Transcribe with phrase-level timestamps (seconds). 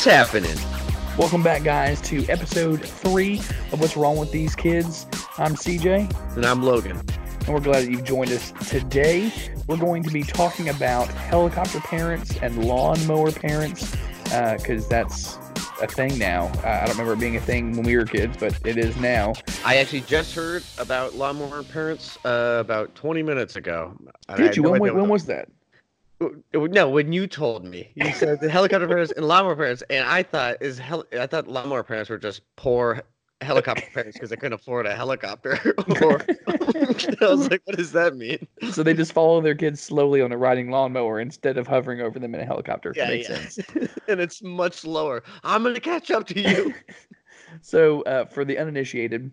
[0.00, 0.56] what's happening?
[1.18, 3.40] Welcome back, guys, to episode three
[3.70, 5.04] of What's Wrong with These Kids.
[5.36, 6.98] I'm CJ, And I'm Logan.
[7.40, 9.30] and we're glad that you've joined us today.
[9.66, 13.94] We're going to be talking about helicopter parents and lawnmower parents
[14.24, 15.36] because that's
[15.82, 16.46] a thing now.
[16.64, 18.96] Uh, I don't remember it being a thing when we were kids, but it is
[18.96, 19.34] now.
[19.66, 23.94] I actually just heard about lawnmower parents uh, about 20 minutes ago.
[24.34, 24.62] Did you?
[24.62, 25.50] When, when was that?
[26.52, 30.22] No, when you told me, you said the helicopter parents and lawnmower parents, and I
[30.22, 33.02] thought is hel- I thought lawnmower parents were just poor
[33.40, 35.58] helicopter parents because they couldn't afford a helicopter.
[36.02, 38.46] or I was like, what does that mean?
[38.70, 42.18] So they just follow their kids slowly on a riding lawnmower instead of hovering over
[42.18, 42.92] them in a helicopter.
[42.94, 43.36] Yeah, Makes yeah.
[43.48, 43.58] sense.
[44.08, 45.22] and it's much lower.
[45.42, 46.74] I'm gonna catch up to you.
[47.62, 49.30] So, uh, for the uninitiated,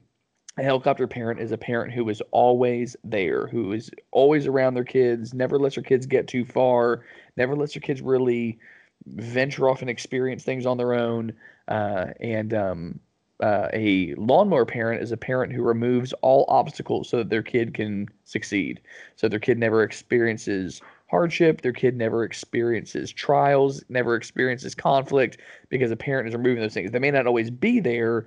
[0.57, 4.83] a helicopter parent is a parent who is always there, who is always around their
[4.83, 7.03] kids, never lets their kids get too far,
[7.35, 8.57] never lets their kids really
[9.05, 11.31] venture off and experience things on their own.
[11.67, 12.99] Uh, and um,
[13.43, 17.75] uh, a lawnmower parent is a parent who removes all obstacles so that their kid
[17.75, 18.81] can succeed.
[19.15, 25.37] So their kid never experiences hardship, their kid never experiences trials, never experiences conflict
[25.69, 26.91] because a parent is removing those things.
[26.91, 28.25] They may not always be there,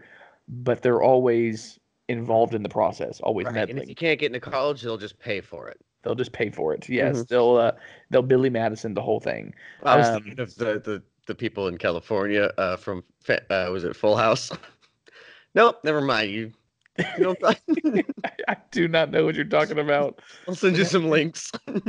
[0.48, 1.80] but they're always
[2.11, 3.83] involved in the process, always Right, and meddling.
[3.84, 5.80] if you can't get into college, they'll just pay for it.
[6.03, 6.89] They'll just pay for it.
[6.89, 7.28] Yes, Mhm.
[7.28, 7.72] they'll uh,
[8.11, 9.55] they'll Billy Madison the whole thing.
[9.83, 13.84] I was Um, thinking of the, the, the people in California uh, from uh, was
[13.84, 14.50] it Full House?
[15.55, 16.31] nope, never mind.
[16.31, 16.53] You,
[16.98, 17.56] you know, I'm
[18.25, 20.20] I, I do not know what you're talking about.
[20.48, 21.50] I'll send you some links.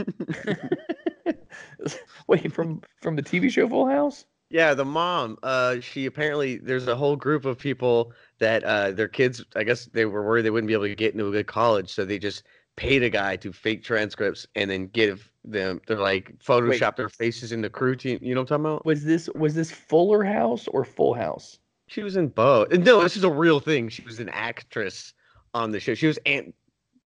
[2.28, 4.26] Wait, from from the TV show Full House?
[4.52, 5.38] Yeah, the mom.
[5.42, 9.44] Uh, she apparently there's a whole group of people that uh, their kids.
[9.56, 11.92] I guess they were worried they wouldn't be able to get into a good college,
[11.94, 12.44] so they just
[12.76, 15.82] paid a guy to fake transcripts and then give them.
[15.88, 18.20] They're like Photoshop their faces in the crew team.
[18.22, 18.86] You know what I'm talking about?
[18.86, 21.58] Was this was this Fuller House or Full House?
[21.88, 22.72] She was in both.
[22.72, 23.90] No, this is a real thing.
[23.90, 25.14] She was an actress
[25.54, 25.94] on the show.
[25.94, 26.54] She was Aunt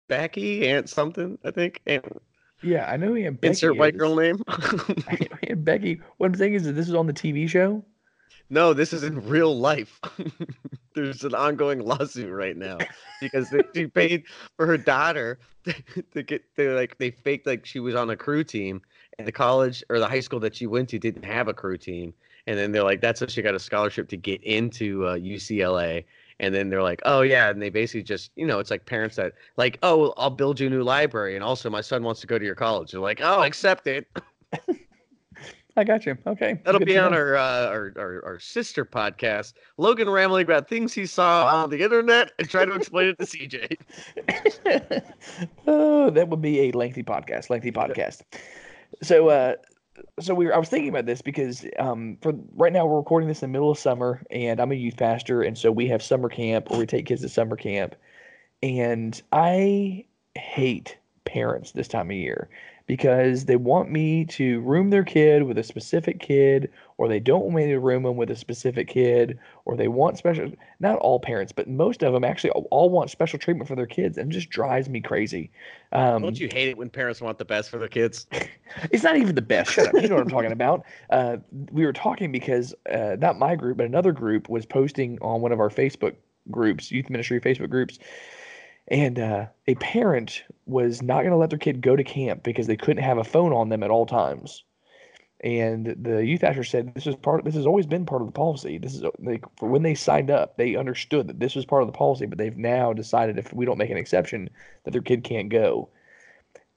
[0.08, 1.80] Becky, Aunt something, I think.
[1.86, 2.04] Aunt,
[2.64, 3.50] Yeah, I know he had Becky.
[3.50, 4.42] insert white girl name.
[4.48, 6.00] I know he had Becky.
[6.16, 7.84] What I'm saying is that this is on the TV show.
[8.50, 10.00] no, this is in real life.
[10.94, 12.78] There's an ongoing lawsuit right now
[13.20, 14.24] because they, she paid
[14.56, 15.38] for her daughter
[16.12, 16.42] to get.
[16.56, 18.80] They like they faked like she was on a crew team,
[19.18, 21.76] and the college or the high school that she went to didn't have a crew
[21.76, 22.14] team.
[22.46, 26.04] And then they're like, that's how she got a scholarship to get into uh, UCLA.
[26.40, 29.16] And then they're like, oh yeah, and they basically just, you know, it's like parents
[29.16, 32.26] that like, oh, I'll build you a new library, and also my son wants to
[32.26, 32.92] go to your college.
[32.92, 34.06] They're like, oh, accept it.
[35.76, 36.16] I got you.
[36.26, 37.18] Okay, That'll good be on know.
[37.18, 39.54] our, uh, our our our sister podcast.
[39.76, 43.24] Logan rambling about things he saw on the internet and try to explain it to
[43.24, 45.02] CJ.
[45.66, 47.50] oh, that would be a lengthy podcast.
[47.50, 48.22] Lengthy podcast.
[49.02, 49.54] So, uh,
[50.20, 53.28] so we were, I was thinking about this because um, for right now we're recording
[53.28, 56.02] this in the middle of summer, and I'm a youth pastor, and so we have
[56.02, 57.94] summer camp or we take kids to summer camp,
[58.62, 60.04] and I
[60.34, 62.48] hate parents this time of year
[62.86, 67.44] because they want me to room their kid with a specific kid, or they don't
[67.44, 70.50] want me to room them with a specific kid, or they want special.
[70.80, 74.18] Not all parents, but most of them actually all- want special treatment for their kids,
[74.18, 75.50] and it just drives me crazy.
[75.92, 78.26] Um, Don't you hate it when parents want the best for their kids?
[78.90, 79.72] it's not even the best.
[79.72, 79.94] Shut up.
[79.94, 80.84] You know what I'm talking about.
[81.08, 81.38] Uh,
[81.72, 85.52] we were talking because uh, not my group, but another group was posting on one
[85.52, 86.16] of our Facebook
[86.50, 87.98] groups, youth ministry Facebook groups,
[88.88, 92.66] and uh, a parent was not going to let their kid go to camp because
[92.66, 94.64] they couldn't have a phone on them at all times.
[95.40, 97.44] And the youth usher said this is part.
[97.44, 98.78] This has always been part of the policy.
[98.78, 101.88] This is like for when they signed up, they understood that this was part of
[101.88, 104.48] the policy, but they've now decided if we don't make an exception,
[104.84, 105.90] that their kid can't go.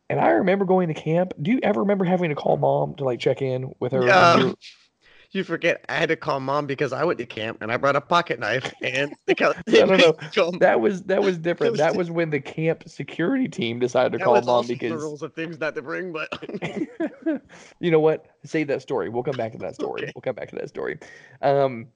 [0.10, 1.34] And I remember going to camp.
[1.42, 4.06] Do you ever remember having to call mom to like check in with her?
[4.06, 4.52] Yeah.
[5.32, 7.96] You forget I had to call mom because I went to camp and I brought
[7.96, 10.52] a pocket knife and the co- No, no, no.
[10.60, 11.72] That, was that was different.
[11.74, 15.02] was That was when the camp security team decided to call mom also the because
[15.02, 16.30] rules of things not to bring, but
[17.80, 18.26] you know what?
[18.46, 19.10] Save that story.
[19.10, 20.04] We'll come back to that story.
[20.04, 20.12] Okay.
[20.16, 20.98] We'll come back to that story.
[21.42, 21.88] Um,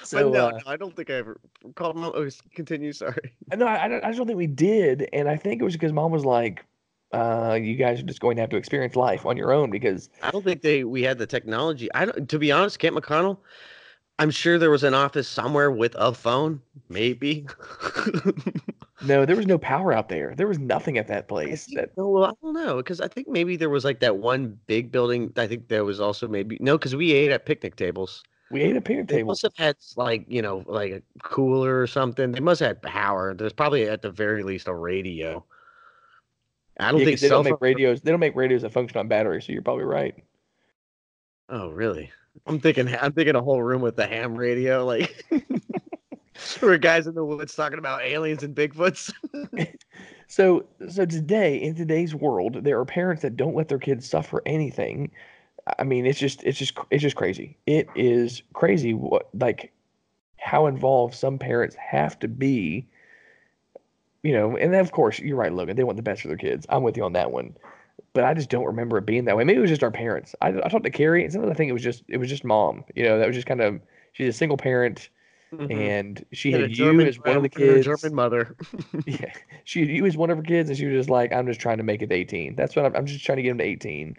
[0.00, 1.40] but so no, uh, no, I don't think I ever
[1.74, 2.12] called mom.
[2.14, 2.92] Oh, continue.
[2.92, 3.32] Sorry.
[3.54, 5.74] no, I, I don't- I just don't think we did, and I think it was
[5.74, 6.64] because mom was like,
[7.12, 10.10] uh, "You guys are just going to have to experience life on your own." Because
[10.22, 11.88] I don't think they we had the technology.
[11.94, 12.28] I don't.
[12.28, 13.38] To be honest, Camp McConnell.
[14.18, 16.60] I'm sure there was an office somewhere with a phone,
[16.90, 17.46] maybe.
[19.02, 20.34] no, there was no power out there.
[20.36, 21.66] There was nothing at that place.
[21.74, 24.58] That No, well, I don't know because I think maybe there was like that one
[24.66, 25.32] big building.
[25.36, 28.22] I think there was also maybe no, because we ate at picnic tables.
[28.50, 29.28] we ate at picnic They table.
[29.28, 32.32] must have had like you know like a cooler or something.
[32.32, 33.34] They must have had power.
[33.34, 35.44] There's probably at the very least a radio.
[36.80, 38.00] I don't Yeah, think they cell don't make radios.
[38.02, 40.14] They don't make radios that function on battery, So you're probably right.
[41.48, 42.10] Oh really?
[42.46, 45.24] I'm thinking I'm thinking a whole room with the ham radio, like
[46.60, 49.12] where guys in the woods talking about aliens and Bigfoots.
[50.28, 54.42] So so today in today's world, there are parents that don't let their kids suffer
[54.46, 55.10] anything.
[55.78, 57.58] I mean, it's just it's just it's just crazy.
[57.66, 59.72] It is crazy what like
[60.38, 62.88] how involved some parents have to be.
[64.22, 65.76] You know, and then of course you're right, Logan.
[65.76, 66.66] They want the best for their kids.
[66.68, 67.56] I'm with you on that one.
[68.12, 69.44] But I just don't remember it being that way.
[69.44, 70.34] Maybe it was just our parents.
[70.40, 72.44] I, I talked to Carrie, and sometimes I think it was just it was just
[72.44, 72.84] mom.
[72.94, 73.80] You know, that was just kind of
[74.12, 75.10] she's a single parent
[75.52, 75.70] Mhm.
[75.70, 77.84] and she And had you German as one of the kids.
[77.84, 78.56] German mother.
[79.06, 79.32] Yeah,
[79.64, 81.60] she had you as one of her kids, and she was just like, "I'm just
[81.60, 82.94] trying to make it to 18." That's what I'm.
[82.96, 84.16] I'm just trying to get him to 18.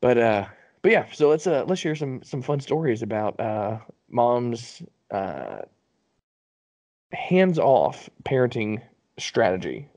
[0.00, 0.48] But uh,
[0.82, 1.10] but yeah.
[1.12, 3.78] So let's uh let's share some some fun stories about uh
[4.08, 5.62] mom's uh
[7.12, 8.82] hands off parenting
[9.18, 9.88] strategy.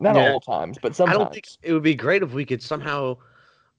[0.00, 0.32] Not Yeah.
[0.32, 1.16] all times, but sometimes.
[1.16, 3.16] I don't think it would be great if we could somehow.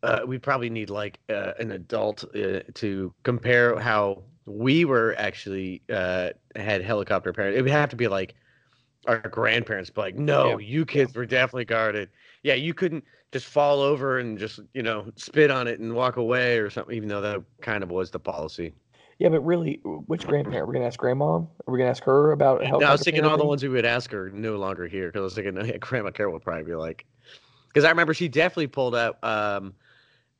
[0.02, 5.82] Uh, we probably need like uh, an adult uh, to compare how we were actually
[5.90, 7.58] uh, had helicopter parents.
[7.58, 8.36] It would have to be like
[9.08, 12.10] our grandparents, but like, no, you kids were definitely guarded.
[12.44, 16.18] Yeah, you couldn't just fall over and just you know spit on it and walk
[16.18, 16.96] away or something.
[16.96, 18.74] Even though that kind of was the policy.
[19.20, 20.66] Yeah, but really, which grandparent?
[20.66, 21.26] We're gonna ask grandma.
[21.26, 23.86] Are we gonna ask her about No, I was thinking all the ones we would
[23.86, 26.76] ask are no longer here because I was thinking yeah, Grandma Carol would probably be
[26.76, 27.06] like,
[27.68, 29.74] because I remember she definitely pulled up um,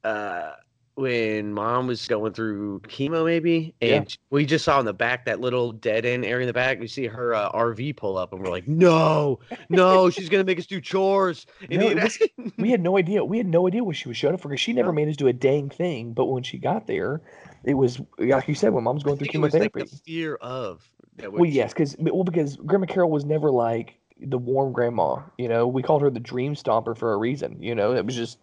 [0.06, 0.52] uh,
[0.96, 3.96] when Mom was going through chemo, maybe, Yeah.
[3.96, 6.80] and we just saw in the back that little dead end area in the back.
[6.80, 9.40] We see her uh, RV pull up, and we're like, no,
[9.70, 11.46] no, she's gonna make us do chores.
[11.70, 12.18] No, was-
[12.58, 13.26] we had no idea.
[13.26, 14.94] We had no idea what she was showing up for because she never No.
[14.94, 16.14] made us do a dang thing.
[16.14, 17.22] But when she got there,
[17.64, 19.84] it was like you said when mom's going through was like chemotherapy.
[19.84, 20.88] the fear of.
[21.18, 25.22] That well, yes, because well because Grandma Carol was never like the warm grandma.
[25.38, 27.62] You know, we called her the dream stomper for a reason.
[27.62, 28.40] You know, it was just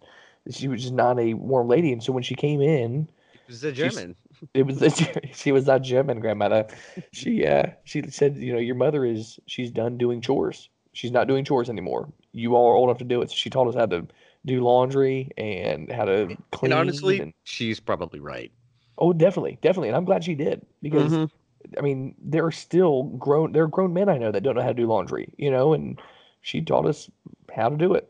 [0.51, 1.91] she was just not a warm lady.
[1.91, 4.15] And so when she came in, It was the she's- German.
[4.53, 4.83] it was
[5.33, 6.67] she was that German grandmother.
[7.11, 10.69] She uh she said, you know, your mother is she's done doing chores.
[10.93, 12.11] She's not doing chores anymore.
[12.31, 13.29] You all are old enough to do it.
[13.31, 14.05] So she taught us how to
[14.45, 16.71] do laundry and how to clean.
[16.71, 18.51] And honestly, and- she's probably right.
[18.97, 19.89] Oh, definitely, definitely.
[19.89, 21.29] And I'm glad she did because Mhm.
[21.77, 24.61] I mean, there are still grown there are grown men I know that don't know
[24.61, 25.33] how to do laundry.
[25.37, 25.99] You know, and
[26.41, 27.09] she taught us
[27.53, 28.09] how to do it.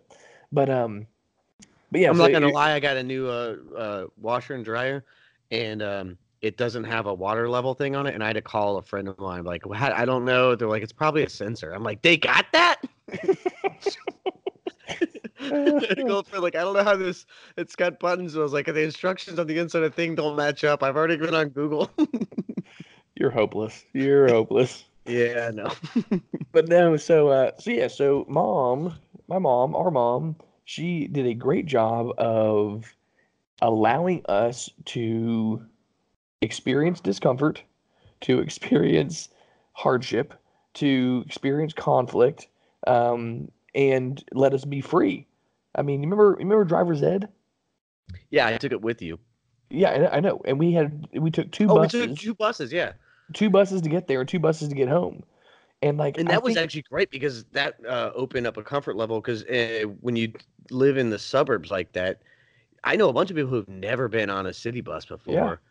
[0.51, 1.07] But um,
[1.91, 2.73] but yeah, I'm so not gonna lie.
[2.73, 5.03] I got a new uh, uh, washer and dryer,
[5.51, 8.13] and um, it doesn't have a water level thing on it.
[8.13, 9.43] And I had to call a friend of mine.
[9.43, 10.55] Like, "Well, I don't know.
[10.55, 11.71] They're like, it's probably a sensor.
[11.71, 12.81] I'm like, they got that.
[15.89, 17.25] I go for like, I don't know how this.
[17.57, 18.35] It's got buttons.
[18.35, 20.83] I was like, the instructions on the inside of the thing don't match up.
[20.83, 21.91] I've already been on Google.
[23.15, 23.83] You're hopeless.
[23.93, 24.85] You're hopeless.
[25.05, 25.71] yeah, no.
[26.51, 28.93] but no, so uh, so yeah, so mom,
[29.27, 30.35] my mom, our mom,
[30.65, 32.93] she did a great job of
[33.61, 35.65] allowing us to
[36.41, 37.63] experience discomfort,
[38.21, 39.29] to experience
[39.73, 40.33] hardship,
[40.75, 42.47] to experience conflict,
[42.85, 45.26] um, and let us be free.
[45.77, 47.29] I mean, you remember, you remember driver's ed?
[48.29, 49.19] Yeah, I took it with you.
[49.69, 52.71] Yeah, I know- And we had we took two Oh, buses, we took two buses.
[52.73, 52.93] Yeah.
[53.33, 55.23] two buses to get there, and two buses to get home.
[55.81, 58.63] And like, and I that was think- actually great because that uh, opened up a
[58.63, 60.31] comfort level because uh, when you
[60.71, 62.19] live in the suburbs like that
[62.83, 65.61] i know a bunch of people who've never been on a city bus before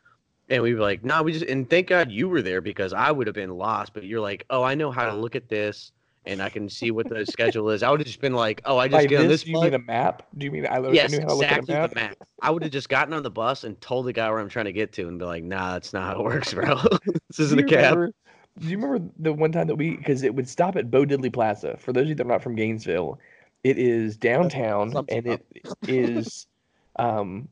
[0.49, 3.11] and we were like no we just and thank god you were there because i
[3.13, 5.93] would have been lost but you're like oh i know how to look at this
[6.27, 8.79] and i can see what the schedule is i would have just been like oh
[8.79, 9.61] i just By get on this, do you bus.
[9.61, 10.27] mean a map?
[10.37, 11.91] Do you mean I, I yes knew how to look at a exactly map?
[11.91, 14.39] the map i would have just gotten on the bus and told the guy where
[14.39, 16.77] i'm trying to get to and be like nah that's not how it works bro
[17.29, 18.13] this isn't a cab remember,
[18.59, 21.33] do you remember the one time that we because it would stop at Bo Diddley
[21.33, 21.77] Plaza?
[21.79, 23.19] For those of you that are not from Gainesville,
[23.65, 25.47] it is downtown and it
[25.87, 26.47] is
[26.99, 27.49] um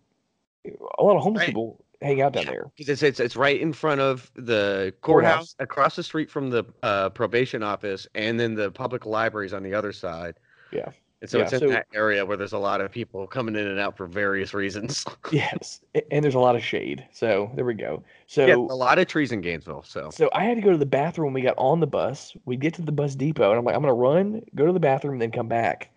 [0.99, 1.45] a lot of homeless Right.
[1.45, 2.71] people hang out down there.
[2.77, 5.33] Because it's, it's it's right in front of the Courthouse.
[5.33, 9.63] courthouse, across the street from the uh, probation office, and then the public libraries on
[9.63, 10.35] the other side.
[10.73, 10.91] Yeah.
[11.21, 13.57] And so Yeah, it's in so- that area where there's a lot of people coming
[13.57, 15.05] in and out for various reasons.
[15.33, 15.81] Yes,
[16.11, 17.07] and there's a lot of shade.
[17.11, 18.03] So there we go.
[18.27, 19.85] So yeah, a lot of trees in Gainesville.
[19.85, 22.37] So So I had to go to the bathroom when we got on the bus.
[22.45, 24.81] We get to the bus depot, and I'm like, I'm gonna run, go to the
[24.81, 25.91] bathroom, and then come back.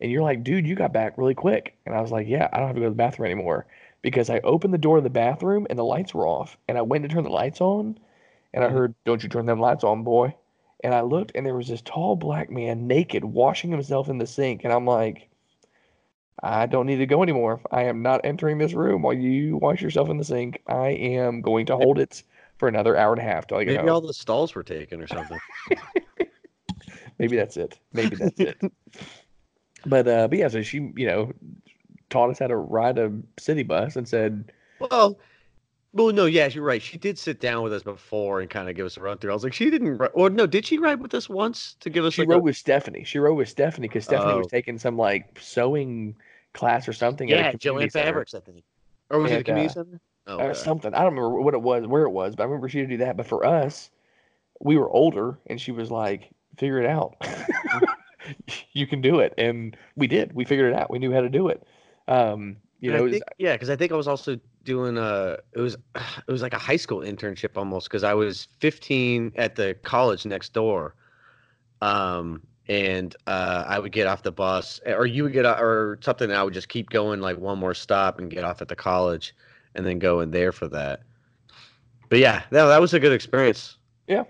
[0.00, 1.76] And you're like, dude, you got back really quick.
[1.84, 3.66] And I was like, yeah, I don't have to go to the bathroom anymore
[4.02, 6.56] because I opened the door of the bathroom and the lights were off.
[6.68, 7.98] And I went to turn the lights on,
[8.54, 8.72] and I Mhm.
[8.72, 10.34] heard, "Don't you turn them lights on, boy."
[10.82, 14.26] And I looked, and there was this tall black man naked washing himself in the
[14.26, 15.28] sink, and I'm like.
[16.42, 17.60] I don't need to go anymore.
[17.70, 20.62] I am not entering this room while you wash yourself in the sink.
[20.66, 22.22] I am going to hold it
[22.56, 23.90] for another hour and a half till I get maybe home.
[23.90, 25.38] all the stalls were taken or something.
[27.18, 27.78] Maybe that's it.
[27.92, 28.58] Maybe that's it.
[29.84, 31.32] But uh, but yeah, so she you know
[32.10, 35.18] taught us how to ride a city bus and said, well,
[35.92, 36.80] Well, no, yeah, you're right.
[36.82, 39.30] She did sit down with us before and kind of give us a run through.
[39.30, 41.90] I was like, she didn't, ri- or no, did she ride with us once to
[41.90, 42.14] give us?
[42.14, 43.02] She like rode a, with Stephanie.
[43.04, 44.50] She rode with Stephanie because Stephanie was Oh.
[44.50, 46.14] taking some like sewing
[46.52, 47.28] class or something.
[47.28, 47.90] yeah, Joanne.
[47.90, 48.62] Fabrics, I think,
[49.10, 50.00] or was it a And, community uh, center?
[50.26, 50.58] Oh, or okay.
[50.60, 50.94] something.
[50.94, 52.98] I don't remember what it was, where it was, but I remember she would do
[52.98, 53.16] that.
[53.16, 53.90] But for us,
[54.60, 57.16] we were older, and she was like, "Figure it out.
[58.72, 60.32] you can do it." And we did.
[60.34, 60.90] We figured it out.
[60.90, 61.66] We knew how to do it.
[62.10, 64.98] Um, you And know, I it was- yeah, because I think I was also doing
[64.98, 69.32] a it was it was like a high school internship almost because I was 15
[69.36, 70.94] at the college next door,
[71.80, 76.30] um, and uh, I would get off the bus or you would get or something.
[76.30, 78.76] And I would just keep going like one more stop and get off at the
[78.76, 79.34] college,
[79.74, 81.00] and then go in there for that.
[82.08, 83.76] But yeah, that that was a good experience.
[84.08, 84.24] yeah,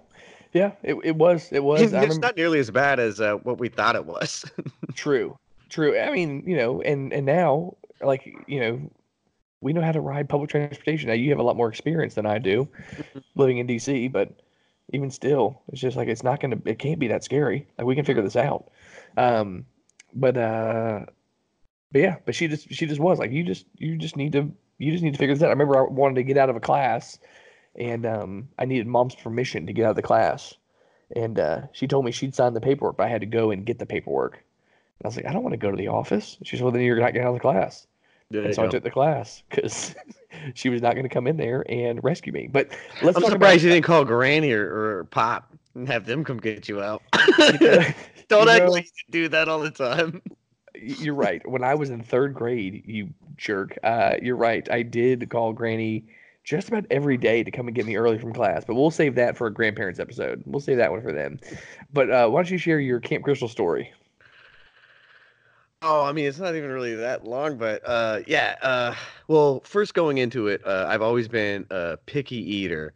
[0.52, 0.72] yeah.
[0.82, 1.48] It, it was.
[1.50, 1.80] It was.
[1.80, 4.44] it's remember, not nearly as bad as uh, what we thought it was.
[4.94, 5.38] True,
[5.70, 5.98] true.
[5.98, 8.90] I mean, you know, and and now, like, you know,
[9.60, 11.08] we know how to ride public transportation.
[11.08, 12.68] Now you have a lot more experience than I do,
[13.34, 14.10] living in DC.
[14.12, 14.32] But
[14.92, 16.58] even still, it's just like it's not gonna.
[16.64, 17.66] It can't be that scary.
[17.78, 18.70] Like we can figure this out.
[19.16, 19.64] Um,
[20.14, 21.06] but uh,
[21.92, 24.50] but yeah, but she just she just was like you just you just need to
[24.78, 25.48] you just need to figure this out.
[25.48, 27.18] I remember I wanted to get out of a class,
[27.76, 30.54] and um, I needed mom's permission to get out of the class.
[31.16, 33.66] And uh, she told me she'd sign the paperwork, but I had to go and
[33.66, 34.44] get the paperwork.
[35.02, 36.36] I was like, I don't want to go to the office.
[36.42, 37.86] She said, Well, then you're not getting out of the class.
[38.30, 39.94] There And you so I took the class because
[40.54, 42.48] she was not going to come in there and rescue me.
[42.50, 42.68] But
[43.02, 46.68] let's I'm surprised you didn't call Granny or, or Pop and have them come get
[46.68, 47.02] you out.
[48.28, 50.22] Don't know, act like you do that all the time.
[50.74, 51.46] You're right.
[51.48, 53.76] When I was in third grade, you jerk.
[53.82, 54.70] Uh, you're right.
[54.70, 56.04] I did call Granny
[56.44, 58.64] just about every day to come and get me early from class.
[58.64, 60.42] But we'll save that for a grandparents episode.
[60.46, 61.40] We'll save that one for them.
[61.92, 63.92] But uh, why don't you share your Camp Crystal story?
[65.82, 68.56] Oh, I mean, it's not even really that long, but uh, yeah.
[68.60, 68.94] Uh,
[69.28, 72.92] well, first going into it, uh, I've always been a picky eater.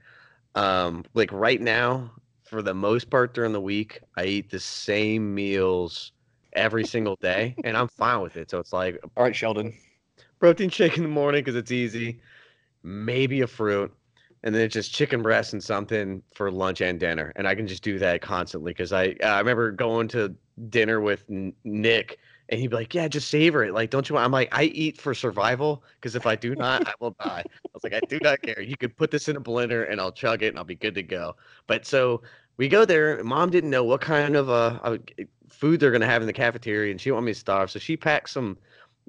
[0.54, 2.12] Um, like right now,
[2.44, 6.12] for the most part during the week, I eat the same meals
[6.54, 8.50] every single day, and I'm fine with it.
[8.50, 9.74] So it's like All right, Sheldon.
[10.40, 12.20] protein shake in the morning because it's easy,
[12.82, 13.92] maybe a fruit,
[14.42, 17.66] and then it's just chicken breast and something for lunch and dinner, and I can
[17.66, 20.34] just do that constantly because I I remember going to
[20.70, 22.18] dinner with N- Nick.
[22.48, 23.72] And he'd be like, "Yeah, just savor it.
[23.72, 26.86] Like, don't you want?" I'm like, "I eat for survival because if I do not,
[26.86, 28.60] I will die." I was like, "I do not care.
[28.60, 30.94] You could put this in a blender and I'll chug it and I'll be good
[30.94, 31.36] to go."
[31.66, 32.22] But so
[32.56, 33.22] we go there.
[33.24, 34.98] Mom didn't know what kind of uh, uh,
[35.48, 37.70] food they're gonna have in the cafeteria, and she wanted me to starve.
[37.70, 38.58] So she packed some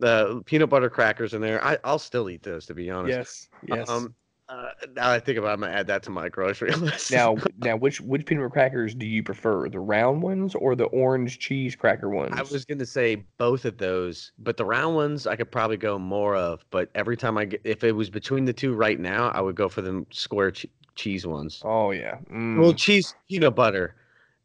[0.01, 1.63] uh, peanut butter crackers in there.
[1.63, 3.17] I, I'll still eat those, to be honest.
[3.17, 3.49] Yes.
[3.67, 3.89] Yes.
[3.89, 4.15] Um,
[4.47, 7.11] uh, now I think about, it, I'm gonna add that to my grocery list.
[7.11, 10.85] now, now, which which peanut butter crackers do you prefer, the round ones or the
[10.85, 12.33] orange cheese cracker ones?
[12.35, 15.97] I was gonna say both of those, but the round ones I could probably go
[15.97, 16.63] more of.
[16.69, 19.55] But every time I get, if it was between the two right now, I would
[19.55, 21.61] go for the square che- cheese ones.
[21.65, 22.17] Oh yeah.
[22.31, 22.59] Mm.
[22.59, 23.95] Well, cheese peanut butter,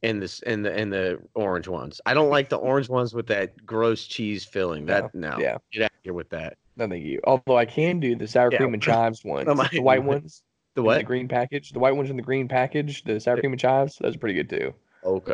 [0.02, 2.00] in this in the in the orange ones.
[2.06, 4.86] I don't like the orange ones with that gross cheese filling.
[4.86, 5.58] That no, yeah.
[5.72, 6.56] get out of here with that.
[6.80, 7.20] No, thank you.
[7.24, 8.58] Although I can do the sour Yeah.
[8.58, 10.42] cream and chives ones, my- the white ones,
[10.74, 10.98] The what?
[10.98, 13.96] the green package, the white ones in the green package, the sour cream and chives.
[14.00, 14.74] Those are pretty good too.
[15.04, 15.32] Okay.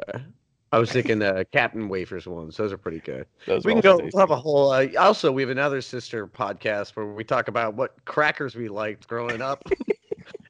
[0.72, 2.56] I was thinking the Captain Wafers ones.
[2.56, 3.26] Those are pretty good.
[3.46, 3.98] Those we can go.
[3.98, 4.70] We'll have a whole.
[4.72, 9.06] Uh, also, we have another sister podcast where we talk about what crackers we liked
[9.06, 9.62] growing up,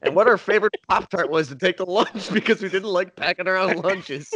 [0.01, 3.15] and what our favorite Pop Tart was to take to lunch because we didn't like
[3.15, 4.33] packing our own lunches.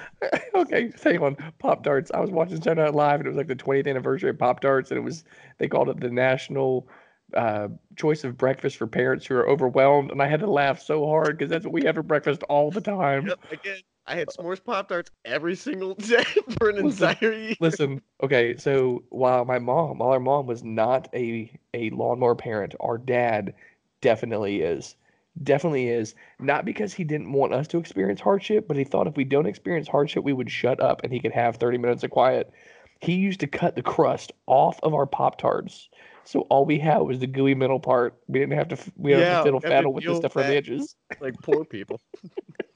[0.54, 1.36] okay, hang on.
[1.58, 2.10] Pop Tarts.
[2.12, 4.60] I was watching Saturday Night Live, and it was like the 20th anniversary of Pop
[4.60, 5.24] Tarts, and it was
[5.58, 6.88] they called it the national
[7.34, 11.06] uh, choice of breakfast for parents who are overwhelmed, and I had to laugh so
[11.06, 13.26] hard because that's what we have for breakfast all the time.
[13.26, 16.24] Yep, Again, I had s'mores Pop Tarts every single day
[16.58, 17.56] for an Listen, entire year.
[17.60, 22.74] Listen, okay, so while my mom, while our mom was not a a lawnmower parent,
[22.80, 23.54] our dad
[24.00, 24.96] definitely is.
[25.42, 26.14] Definitely is.
[26.38, 29.46] Not because he didn't want us to experience hardship, but he thought if we don't
[29.46, 32.52] experience hardship, we would shut up and he could have 30 minutes of quiet.
[33.00, 35.88] He used to cut the crust off of our Pop Tarts.
[36.24, 38.20] So all we had was the gooey middle part.
[38.28, 40.06] We didn't have to we didn't Yeah, have to fiddle we have to faddle with
[40.06, 40.96] the stuff around the edges.
[41.20, 42.00] like poor people.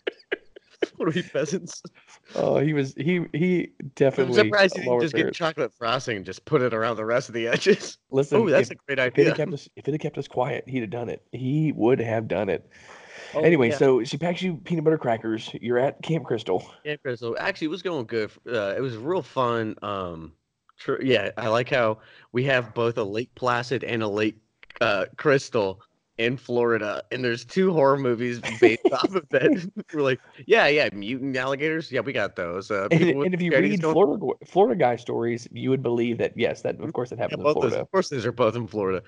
[0.97, 1.83] what are we peasants?
[2.35, 4.39] Oh, he was he he definitely.
[4.41, 7.29] I'm surprised you didn't just get chocolate frosting and just put it around the rest
[7.29, 7.99] of the edges.
[8.11, 9.27] Listen, Oh, that's if- a great idea.
[9.27, 11.23] If it kept us, if it had kept us quiet, he'd have done it.
[11.33, 12.69] He would have done it.
[13.35, 13.77] Oh, anyway, yeah.
[13.77, 15.51] so she packs you peanut butter crackers.
[15.61, 16.65] You're at Camp Crystal.
[16.85, 17.37] Yeah, Crystal.
[17.39, 18.31] Actually, it was going good.
[18.47, 19.75] Uh, it was real fun.
[19.83, 20.33] Um,
[20.79, 21.99] tr- yeah, I like how
[22.33, 24.37] we have both a Lake Placid and a Lake
[24.81, 25.81] uh, Crystal
[26.19, 29.71] in Florida, and there's two horror movies based off of that.
[29.95, 31.93] We're like, yeah, yeah, mutant alligators.
[31.93, 32.71] Yeah, we got those.
[32.71, 36.33] Uh, And, and if you read going- Florida Florida guy stories, you would believe that
[36.37, 37.81] yes, that of course that yeah, happens in both those, Florida.
[37.81, 39.03] of course, these are both in Florida.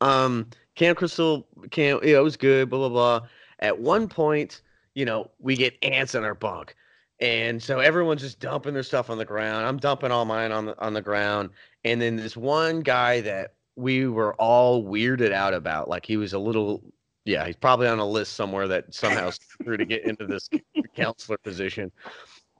[0.00, 3.28] Um, Camp Crystal camp, you know, it was good, blah blah blah.
[3.60, 4.62] At one point,
[4.94, 6.74] you know, we get ants in our bunk.
[7.20, 9.66] And so everyone's just dumping their stuff on the ground.
[9.66, 11.50] I'm dumping all mine on the on the ground.
[11.84, 16.32] And then this one guy that we were all weirded out about, like he was
[16.32, 16.82] a little
[17.24, 19.30] yeah, he's probably on a list somewhere that somehow
[19.62, 20.48] through to get into this
[20.96, 21.92] counselor position.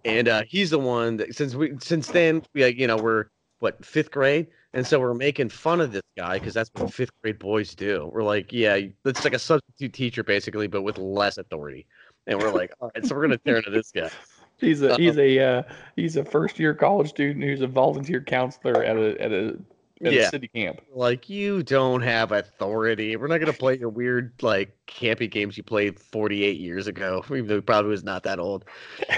[0.04, 3.26] And uh, he's the one that since we since then we you know we're
[3.60, 7.10] what fifth grade, and so we're making fun of this guy because that's what fifth
[7.22, 8.10] grade boys do.
[8.12, 11.86] We're like, yeah, it's like a substitute teacher basically, but with less authority.
[12.26, 14.10] And we're like, all right, so we're gonna tear into this guy.
[14.58, 15.62] He's a he's a uh,
[15.94, 19.56] he's a first year college student who's a volunteer counselor at a at a
[20.04, 20.30] at Yeah.
[20.30, 20.80] city camp.
[20.94, 23.16] Like you don't have authority.
[23.16, 27.46] We're not gonna play your weird like campy games you played 48 years ago, even
[27.46, 28.64] though probably was not that old.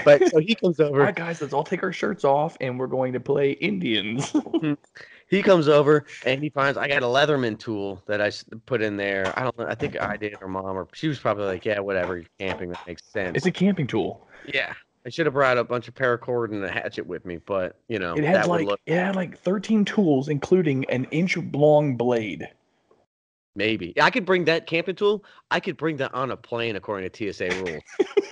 [0.05, 0.99] But so he comes over.
[0.99, 4.31] right, guys, let's all take our shirts off and we're going to play Indians.
[4.31, 4.73] Mm-hmm.
[5.29, 8.31] he comes over and he finds I got a Leatherman tool that I
[8.65, 9.33] put in there.
[9.37, 9.65] I don't know.
[9.67, 12.17] I think I did or mom or she was probably like, yeah, whatever.
[12.17, 12.69] You're camping.
[12.69, 13.37] That makes sense.
[13.37, 14.27] it's a camping tool.
[14.53, 14.73] yeah.
[15.05, 17.97] I should have brought a bunch of paracord and a hatchet with me, but you
[17.99, 21.37] know It had that like would look it had like 13 tools, including an inch
[21.37, 22.47] long blade.
[23.55, 23.93] maybe.
[24.01, 25.25] I could bring that camping tool.
[25.49, 27.83] I could bring that on a plane according to TSA rules.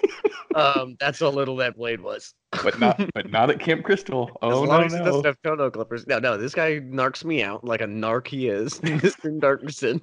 [0.56, 2.34] um, that's how little that blade was.
[2.64, 4.30] But not but not at Camp Crystal.
[4.42, 5.06] as Oh long no as he no.
[5.06, 6.08] doesn't have toenail clippers.
[6.08, 9.40] No, no, this guy narcs me out like a narc he is, Mr.
[9.40, 10.02] Narkerson.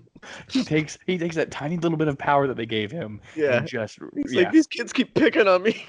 [0.51, 3.59] He takes he takes that tiny little bit of power that they gave him Yeah.
[3.59, 4.43] and just He's yeah.
[4.43, 5.85] like, these kids keep picking on me.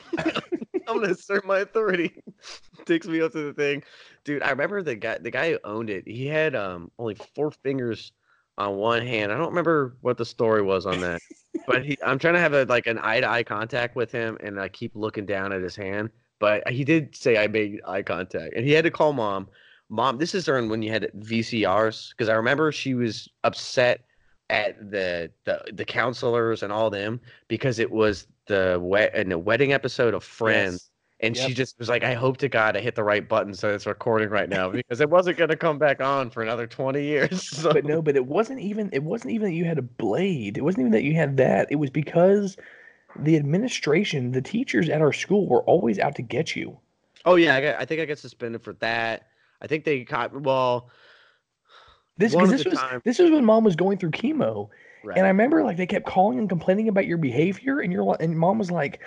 [0.89, 2.21] I'm gonna assert my authority.
[2.85, 3.83] Takes me up to the thing,
[4.23, 4.41] dude.
[4.41, 6.07] I remember the guy, the guy who owned it.
[6.07, 8.11] He had um only four fingers
[8.57, 9.31] on one hand.
[9.31, 11.21] I don't remember what the story was on that,
[11.67, 11.97] but he.
[12.03, 14.69] I'm trying to have a like an eye to eye contact with him, and I
[14.69, 16.09] keep looking down at his hand.
[16.39, 19.47] But he did say I made eye contact, and he had to call mom.
[19.89, 24.01] Mom, this is during when you had VCRs, because I remember she was upset
[24.49, 29.37] at the, the the counselors and all them because it was the wet in the
[29.39, 30.89] wedding episode of Friends, Yes.
[31.19, 33.73] and she just was like, "I hope to God I hit the right button so
[33.73, 37.03] it's recording right now because it wasn't going to come back on for another twenty
[37.03, 39.81] years." So, But no, but it wasn't even it wasn't even that you had a
[39.83, 40.57] blade.
[40.57, 41.67] It wasn't even that you had that.
[41.71, 42.57] It was because
[43.19, 46.77] the administration, the teachers at our school were always out to get you.
[47.25, 49.27] oh yeah, I, got, I think I got suspended for that.
[49.61, 50.89] I think they caught well.
[52.17, 54.69] This One this was time- this was when mom was going through chemo.
[55.03, 55.17] Right.
[55.17, 58.37] And I remember like they kept calling and complaining about your behavior, and you're and
[58.37, 58.99] mom was like,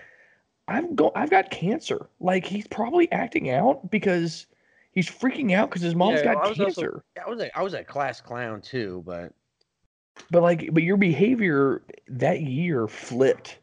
[0.69, 2.09] "I've go I've got cancer.
[2.21, 4.47] Like he's probably acting out because
[4.93, 6.63] he's freaking out because his mom's Yeah, got cancer.
[6.63, 9.33] I was also- I was a, I was a class clown too, but
[10.31, 13.59] But like, but your behavior that year flipped.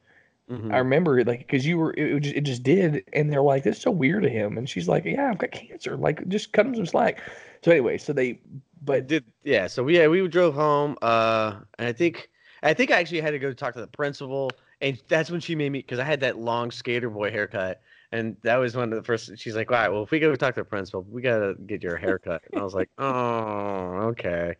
[0.50, 0.74] Mhm.
[0.74, 3.42] I remember it like because you were it, it just it just did, and they're
[3.42, 5.98] like, "That's so weird to him," and she's like, "Yeah, I've got cancer.
[5.98, 7.22] Like, just cut him some slack."
[7.64, 8.40] So anyway, so they,
[8.82, 12.30] but did yeah so we yeah we drove home uh and i think
[12.64, 14.50] i think i actually had to go talk to the principal
[14.82, 17.82] and that's when she made me because i had that long skater boy haircut
[18.12, 20.34] and that was one of the first she's like all right well if we go
[20.36, 24.56] talk to the principal we gotta get your haircut and i was like oh okay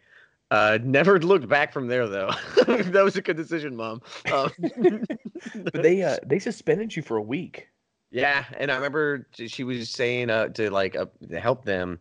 [0.52, 2.32] uh never looked back from there though
[2.68, 4.52] that was a good decision mom um,
[5.64, 7.68] but they uh they suspended you for a week.
[8.12, 12.00] yeah and i remember she was saying uh to like uh, to help them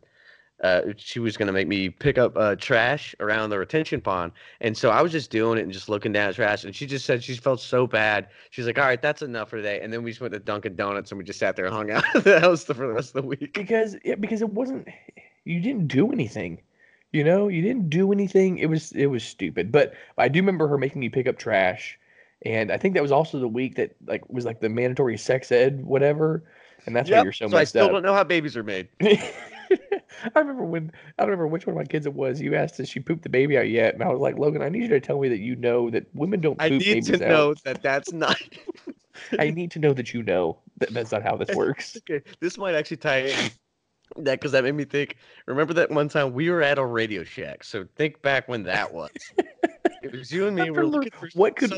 [0.62, 4.32] uh, she was going to make me pick up uh, trash around the retention pond.
[4.60, 6.64] And so I was just doing it and just looking down at trash.
[6.64, 8.28] And she just said she felt so bad.
[8.50, 9.80] She's like, all right, that's enough for today.
[9.82, 11.90] And then we just went to Dunkin' Donuts and we just sat there and hung
[11.90, 13.52] out at the house for the rest of the week.
[13.52, 14.88] because yeah, because it wasn't
[15.44, 16.60] you didn't do anything
[17.12, 20.68] you know you didn't do anything it was it was stupid but i do remember
[20.68, 21.98] her making me pick up trash
[22.44, 25.50] and i think that was also the week that like was like the mandatory sex
[25.50, 26.42] ed whatever
[26.86, 28.88] and that's why you're so so I still up don't know how babies are made.
[30.34, 32.40] I remember when I don't remember which one of my kids it was.
[32.40, 34.68] You asked if she pooped the baby out yet, and I was like, Logan, I
[34.68, 36.64] need you to tell me that you know that women don't poop.
[36.64, 37.28] I need babies to out.
[37.28, 38.40] know that that's not.
[39.38, 41.96] I need to know that you know that that's not how this works.
[41.98, 43.50] okay, this might actually tie in
[44.16, 45.16] that because that made me think.
[45.46, 47.64] Remember that one time we were at a Radio Shack?
[47.64, 49.10] So think back when that was.
[50.02, 50.64] it was you and me.
[50.64, 51.72] We were looking for What could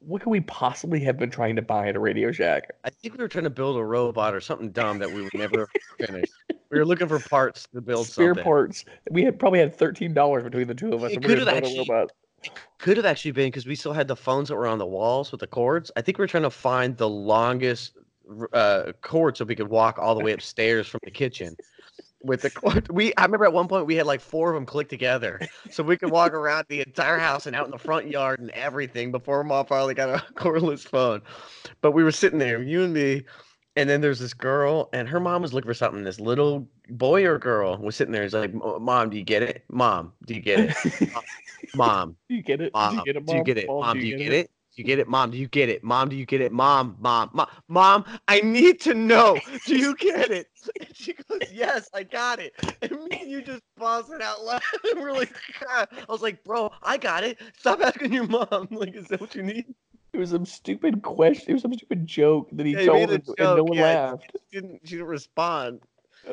[0.00, 2.70] what could we possibly have been trying to buy at a Radio Shack?
[2.84, 5.34] I think we were trying to build a robot or something dumb that we would
[5.34, 5.68] never
[5.98, 6.28] finish.
[6.70, 8.44] We were looking for parts to build Spare something.
[8.44, 8.84] parts.
[9.10, 11.12] We had probably had thirteen dollars between the two of us.
[11.12, 12.08] It and we could've gonna a actually-.
[12.78, 15.30] Could have actually been because we still had the phones that were on the walls
[15.30, 15.92] with the cords.
[15.96, 17.92] I think we were trying to find the longest
[18.52, 21.56] uh, cord so we could walk all the way upstairs from the kitchen.
[22.24, 24.66] With the cord, we I remember at one point we had like four of them
[24.66, 28.08] clicked together, so we could walk around the entire house and out in the front
[28.08, 31.22] yard and everything before mom finally got a cordless phone.
[31.80, 33.24] But we were sitting there, you and me,
[33.76, 36.04] And then there's this girl, and her mom was looking for something.
[36.04, 38.22] This little boy or girl was sitting there.
[38.24, 39.64] He's like, "Mom, do you get it?
[39.70, 40.76] Mom, do you get it?
[41.74, 42.74] Mom, Do you get it?
[42.74, 43.24] mom, do you get it?
[43.26, 43.44] do you Mom?
[43.44, 43.74] get it?
[43.80, 44.50] Mom, Mom, do you get it?
[44.74, 45.06] Do you get it?
[45.06, 45.84] Mom, do you get it?
[45.84, 46.50] Mom, do you get it?
[46.50, 49.42] Mom, mom, mom, mom, I need to know.
[49.66, 50.46] Do you get it?
[50.80, 52.54] And she goes, Yes, I got it.
[52.80, 54.62] And me and you just it out loud.
[54.92, 55.34] And we're like.
[55.68, 57.38] I was like, Bro, I got it.
[57.58, 58.68] Stop asking your mom.
[58.70, 59.74] Like, is that what you need?
[60.14, 61.50] It was some stupid question.
[61.50, 63.82] It was some stupid joke that he Yeah, told, a and, and no one yeah.
[63.82, 64.32] laughed.
[64.50, 65.80] She didn't she didn't respond.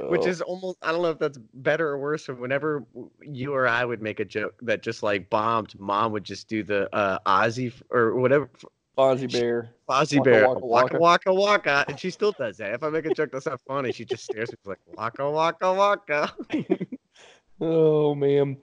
[0.10, 0.30] Which Oh.
[0.30, 2.30] is almost I don't know if that's better or worse.
[2.30, 2.86] Or whenever
[3.22, 6.64] you or I would make a joke that just like bombed, mom would just do
[6.64, 8.50] the uh Ozzy or whatever
[8.98, 9.70] Fozzie Bear.
[9.90, 12.74] Fozzie Waka Bear, waka waka, waka waka and she still does that.
[12.74, 15.30] If I make a joke that's not funny, she just stares at me like waka
[15.32, 16.34] waka waka.
[17.62, 18.58] Oh man.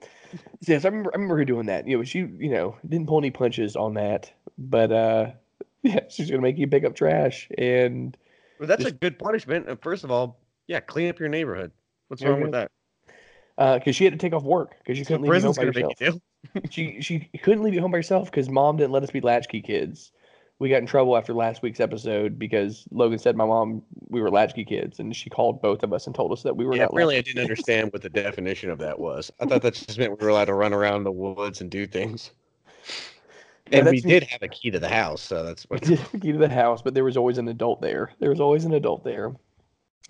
[0.67, 1.11] Yes, I remember.
[1.13, 1.87] I remember her doing that.
[1.87, 5.31] You know, she you know didn't pull any punches on that, but uh,
[5.83, 8.17] yeah, she's gonna make you pick up trash and
[8.59, 9.83] Well, that's a good punishment.
[9.83, 11.71] First of all, yeah, clean up your neighborhood.
[12.07, 12.71] What's Yeah, wrong with that?
[13.55, 15.73] because uh, she had to take off work because she couldn't leave home by gonna
[15.73, 16.21] make you do.
[16.69, 19.61] she she couldn't leave you home by herself because mom didn't let us be latchkey
[19.61, 20.11] kids.
[20.59, 24.31] We got in trouble after last week's episode because Logan said my mom we were
[24.31, 26.87] latchkey kids, and she called both of us and told us that we were Yeah,
[26.93, 29.31] really, I didn't understand what the definition of that was.
[29.39, 31.87] I thought that just meant we were allowed to run around the woods and do
[31.87, 32.31] things.
[33.69, 35.79] Yeah, And we did have a key to the house, so that's We what.
[35.79, 38.11] did have the key to the house, but there was always an adult there.
[38.19, 39.33] There was always an adult there.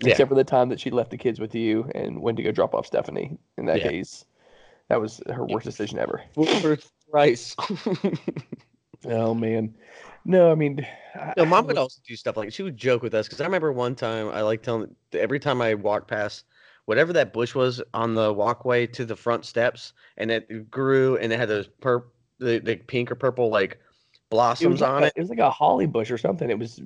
[0.00, 0.10] Yeah.
[0.10, 2.52] Except for the time that she left the kids with you and went to go
[2.52, 3.36] drop off Stephanie.
[3.56, 3.90] In that Yeah.
[3.90, 4.24] case,
[4.88, 6.22] that was her worst decision ever.
[6.60, 7.56] First rice.
[9.04, 9.74] Oh man,
[10.24, 13.02] no, I mean, I- no, I mom would also do stuff like she would joke
[13.02, 16.44] with us because I remember one time I like telling every time I walked past
[16.86, 21.32] whatever that bush was on the walkway to the front steps, and it grew and
[21.32, 23.78] it had those purp the, the pink or purple like
[24.30, 25.12] blossoms was, like on a, it.
[25.16, 26.50] it was like a holly bush or something.
[26.50, 26.80] It was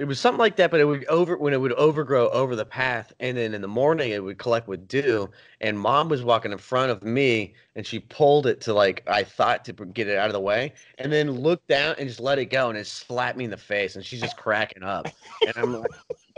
[0.00, 2.64] It was something like that, but it would over when it would overgrow over the
[2.64, 5.30] path, and then in the morning it would collect with dew.
[5.60, 9.22] And mom was walking in front of me, and she pulled it to like I
[9.22, 12.38] thought to get it out of the way, and then looked down and just let
[12.38, 15.06] it go, and it slapped me in the face, and she's just cracking up,
[15.46, 15.90] and I'm like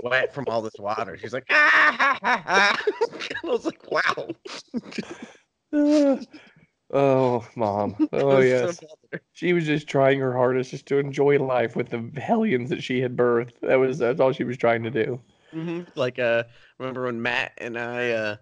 [0.03, 1.17] wet from all this water.
[1.17, 2.77] She's like, ah, ha, ha, ha.
[3.45, 4.29] I was like, wow.
[6.93, 7.97] Oh, mom.
[8.13, 8.79] Oh, yes.
[9.33, 13.01] She was just trying her hardest just to enjoy life with the hellions that she
[13.01, 13.61] had birthed.
[13.63, 15.21] That was that's all she was trying to do.
[15.55, 15.87] Mhm.
[15.95, 16.45] Like uh,
[16.79, 18.37] remember when Matt and I uh,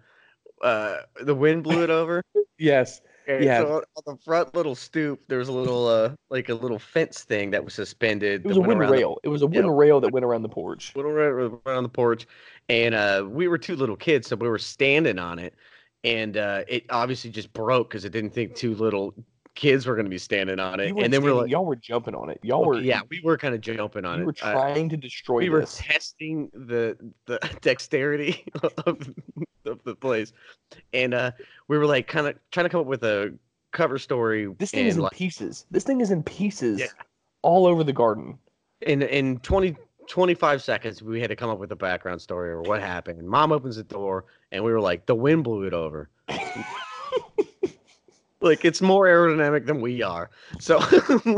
[0.63, 2.23] uh, the wind blew it over.
[2.57, 3.01] Yes.
[3.27, 3.61] Okay, Yeah.
[3.61, 7.23] So on the front little stoop, there was a little uh like a little fence
[7.23, 8.41] thing that was suspended.
[8.45, 9.17] It was a went wooden the- rail.
[9.23, 9.61] It was a Yeah.
[9.61, 10.93] wooden rail that went around the porch.
[10.95, 12.27] rail around the porch,
[12.69, 15.55] and uh we were two little kids, so we were standing on it,
[16.03, 19.13] and uh it obviously just broke because it didn't think two little
[19.53, 21.75] kids were going to be standing on it, and then we were like, y'all were
[21.75, 22.39] jumping on it.
[22.41, 24.19] Y'all were yeah, we were kind of jumping on it.
[24.21, 28.45] We were Uh, trying to destroy we were testing the the dexterity
[28.85, 29.09] of,
[29.65, 30.31] of the place,
[30.93, 31.31] and uh
[31.67, 33.33] we were like kind of trying to come up with a
[33.73, 34.47] cover story.
[34.57, 35.65] This thing is in like, pieces.
[35.71, 36.87] This thing is in pieces Yeah.
[37.41, 38.37] all over the garden.
[38.81, 39.75] in in 20
[40.11, 43.29] 25 seconds we had to come up with a background story or what happened and
[43.29, 46.09] mom opens the door and we were like the wind blew it over
[48.41, 50.79] like it's more aerodynamic than we are so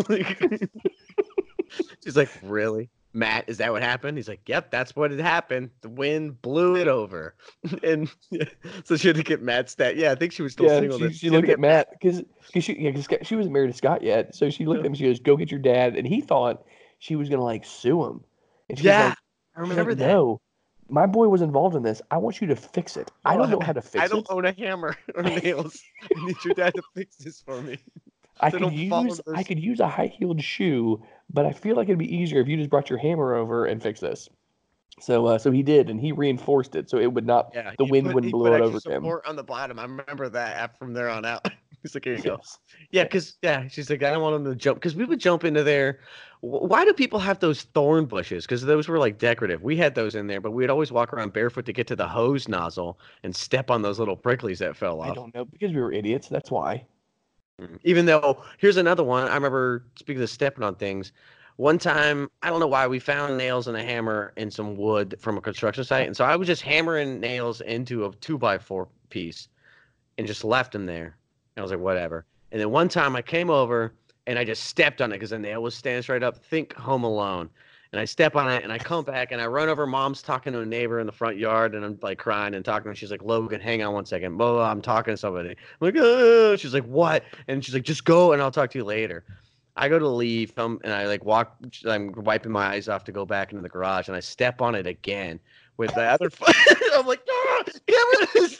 [0.10, 0.60] like,
[2.04, 5.70] she's like really matt is that what happened he's like yep that's what had happened
[5.82, 7.36] the wind blew it over
[7.84, 8.10] and
[8.86, 10.98] so she had to get matt stat yeah i think she was still yeah, single
[10.98, 12.24] she, she looked at Matt because
[12.60, 14.34] she yeah, 'cause she wasn't married to Scott yet.
[14.34, 14.96] So she looked at him.
[14.96, 16.66] She goes, "Go get your dad," and he thought
[17.00, 18.24] she was gonna like sue him.
[18.70, 19.18] Yeah like,
[19.56, 20.42] i remember like, that No,
[20.90, 22.02] my boy was involved in this.
[22.12, 23.12] I want you to fix it.
[23.26, 24.02] I don't know how to fix it.
[24.02, 24.28] I don't it.
[24.30, 25.82] own a hammer or nails.
[26.16, 27.80] I need your dad to fix this for me.
[28.40, 31.88] I so could use I could use a high heeled shoe, but I feel like
[31.88, 34.28] it'd be easier if you just brought your hammer over and fix this.
[35.00, 37.52] So uh, so he did, and he reinforced it so it would not.
[37.54, 38.80] Yeah, The wind put- wouldn't blow it over him.
[38.82, 39.80] support on the bottom.
[39.80, 41.48] I remember that from there on out.
[41.94, 42.40] He's like, here you go.
[42.92, 45.44] Yeah, because yeah, she's like, I don't want him to jump because we would jump
[45.44, 46.00] into there.
[46.40, 48.46] Why do people have those thorn bushes?
[48.46, 49.62] Because those were like decorative.
[49.62, 52.08] We had those in there, but we'd always walk around barefoot to get to the
[52.08, 55.12] hose nozzle and step on those little pricklies that fell off.
[55.12, 56.30] I don't know because we were idiots.
[56.30, 56.86] That's why.
[57.60, 57.80] Mm.
[57.84, 59.28] Even though here's another one.
[59.28, 61.12] I remember speaking of stepping on things.
[61.58, 65.16] One time, I don't know why, we found nails and a hammer and some wood
[65.20, 68.58] from a construction site, and so I was just hammering nails into a two by
[68.58, 69.50] four piece,
[70.18, 71.16] and just left them there.
[71.58, 72.26] I was like, whatever.
[72.52, 73.94] And then one time I came over
[74.28, 76.38] and I just stepped on it because the nail was standing straight up.
[76.38, 77.50] Think Home Alone.
[77.92, 79.86] And I step on it and I come back and I run over.
[79.86, 82.90] Mom's talking to a neighbor in the front yard and I'm like crying and talking.
[82.90, 84.36] And she's like, Logan, hang on one second.
[84.38, 85.50] Blah, blah, I'm talking to somebody.
[85.50, 87.24] I'm like, oh, she's like, what?
[87.48, 89.24] And she's like, just go and I'll talk to you later.
[89.76, 91.58] I go to leave, um, and I like walk.
[91.86, 94.76] I'm wiping my eyes off to go back into the garage, and I step on
[94.76, 95.40] it again
[95.78, 96.56] with the other foot.
[96.94, 98.56] I'm like, ah, get rid of this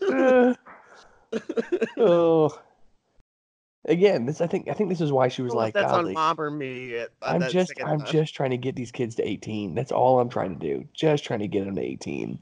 [0.00, 0.56] thing.
[1.32, 1.38] Uh,
[1.98, 2.60] oh.
[3.88, 6.12] Again, this I think I think this is why she was Well, like, that's on
[6.12, 6.96] mom or me.
[6.96, 9.74] at- I'm just I'm just trying to get these kids to 18.
[9.74, 10.88] That's all I'm trying to do.
[10.92, 12.38] Just trying to get them to 18.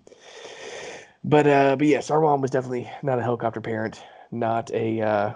[1.23, 5.35] But uh but yes, our mom was definitely not a helicopter parent, not a uh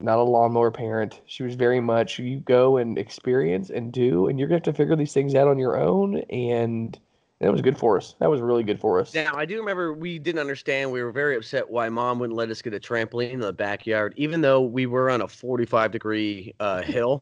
[0.00, 1.20] not a lawnmower parent.
[1.26, 4.74] She was very much you go and experience and do and you're going to have
[4.74, 6.98] to figure these things out on your own and
[7.40, 8.14] that was good for us.
[8.18, 9.14] That was really good for us.
[9.14, 10.90] Now I do remember we didn't understand.
[10.90, 14.14] We were very upset why mom wouldn't let us get a trampoline in the backyard,
[14.16, 17.20] even though we were on a 45 degree uh, hill.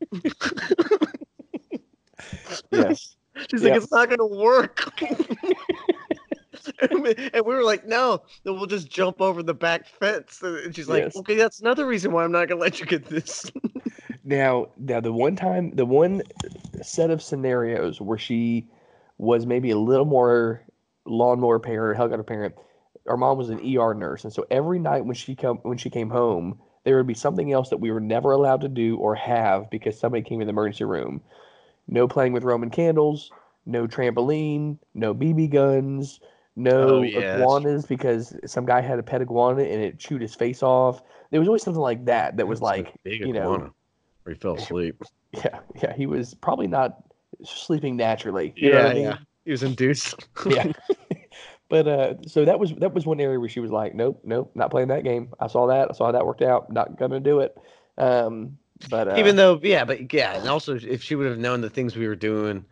[2.70, 3.16] Yes.
[3.50, 3.70] She's Yeah.
[3.70, 4.88] like, it's not gonna work.
[6.80, 10.40] and we and we were like, no, then we'll just jump over the back fence.
[10.42, 11.16] And she's like, Yes.
[11.16, 13.50] okay, that's another reason why I'm not gonna let you get this.
[14.22, 16.22] Now, now the one time, the one
[16.80, 18.66] set of scenarios where she
[19.18, 20.62] was maybe a little more
[21.06, 22.54] lawnmower parent, helicopter parent.
[23.06, 25.90] Our mom was an ER nurse, and so every night when she come when she
[25.90, 29.14] came home, there would be something else that we were never allowed to do or
[29.14, 31.20] have because somebody came in the emergency room.
[31.86, 33.30] No playing with Roman candles,
[33.66, 36.20] no trampoline, no BB guns,
[36.56, 40.34] no Oh, yeah, iguanas because some guy had a pet iguana and it chewed his
[40.34, 41.02] face off.
[41.30, 43.72] There was always something like that that was like, big you know, iguana.
[44.26, 45.02] He fell asleep.
[45.32, 47.02] yeah, yeah, he was probably not
[47.44, 48.52] sleeping naturally.
[48.56, 49.18] You know what I mean?
[49.44, 50.14] He was induced.
[50.46, 50.72] yeah.
[51.68, 54.50] but uh, so that was that was one area where she was like, nope, nope,
[54.54, 55.30] not playing that game.
[55.40, 55.88] I saw that.
[55.90, 56.72] I saw how that worked out.
[56.72, 57.56] Not gonna do it.
[57.98, 58.58] Um,
[58.90, 61.70] but uh, Even though, yeah, but yeah, and also if she would have known the
[61.70, 62.64] things we were doing,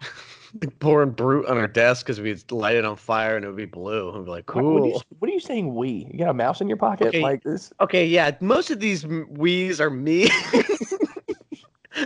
[0.60, 3.56] like pouring Brut on our desk because we'd light it on fire and it would
[3.56, 4.10] be blue.
[4.16, 5.02] I'd be like, what, what, are you, cool.
[5.18, 5.74] what are you saying?
[5.74, 6.08] We?
[6.10, 7.22] You got a mouse in your pocket Okay.
[7.22, 7.72] like this?
[7.80, 10.28] Okay, yeah, most of these we's are me.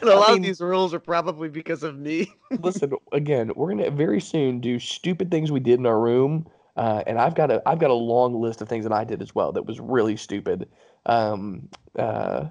[0.13, 2.33] a I lot mean- of these rules are probably because of me.
[2.61, 6.47] Listen, again, we're gonna very soon do stupid things we did in our room.
[6.77, 9.23] Uh, and I've got a I've got a long list of things that I did
[9.23, 10.69] as well that was really stupid.
[11.07, 12.47] Um, uh,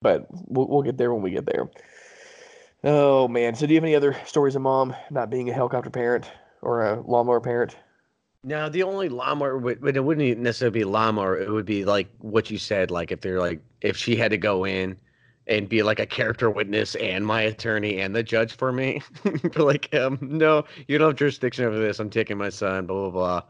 [0.00, 1.68] but we'll, we'll get there when we get there.
[2.84, 3.54] Oh man!
[3.54, 6.30] So do you have any other stories of mom not being a helicopter parent
[6.62, 7.76] or a lawnmower parent?
[8.44, 11.36] No, the only lawnmower would, but it wouldn't necessarily be lawnmower.
[11.38, 14.38] It would be like what you said, like if they're like if she had to
[14.38, 14.96] go in
[15.48, 19.00] and be like a character witness and my attorney and the judge for me.
[19.56, 21.98] Like, um, no, you don't have jurisdiction over this.
[22.00, 23.42] I'm taking my son, blah blah blah.